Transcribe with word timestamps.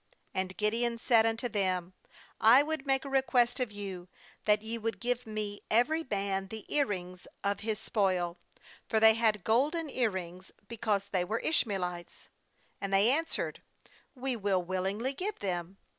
^And 0.33 0.57
Gideon 0.57 0.97
'said 0.97 1.27
unto 1.27 1.47
them: 1.47 1.93
'I 2.39 2.63
would 2.63 2.87
make 2.87 3.05
a 3.05 3.07
request 3.09 3.59
of 3.59 3.71
you, 3.71 4.07
that 4.45 4.63
ye 4.63 4.79
would 4.79 4.99
give 4.99 5.27
me 5.27 5.61
every 5.69 6.03
man 6.09 6.47
the 6.47 6.65
ear 6.73 6.87
rings 6.87 7.27
of 7.43 7.57
bas 7.57 7.77
spoil.'— 7.79 8.39
For 8.89 8.99
they 8.99 9.13
had 9.13 9.43
golden 9.43 9.91
ear 9.91 10.09
rings, 10.09 10.51
because 10.67 11.03
they 11.11 11.23
were 11.23 11.37
Ishmaelites. 11.37 12.29
28And 12.81 12.91
they 12.91 13.11
answered:' 13.11 13.61
We 14.25 14.35
will 14.35 14.63
willing 14.63 14.97
ly 14.97 15.11
give 15.11 15.37
them.' 15.37 15.77